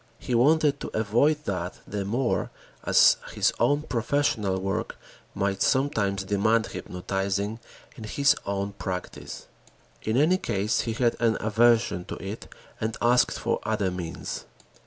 He 0.17 0.33
wanted 0.33 0.79
to 0.79 0.89
avoid 0.97 1.45
that 1.45 1.75
the 1.85 2.03
more 2.03 2.49
as 2.83 3.17
his 3.33 3.53
own 3.59 3.83
professional 3.83 4.59
work 4.59 4.95
might 5.35 5.61
sometimes 5.61 6.23
demand 6.23 6.65
hypnotizing 6.65 7.59
in 7.95 8.05
his 8.05 8.35
own 8.47 8.71
practice. 8.73 9.45
In 10.01 10.17
any 10.17 10.39
case 10.39 10.81
he 10.81 10.93
had 10.93 11.15
an 11.19 11.37
aversion 11.39 12.05
to 12.05 12.15
it 12.15 12.47
and 12.79 12.97
asked 12.99 13.37
for 13.37 13.59
other 13.63 13.91
means. 13.91 14.45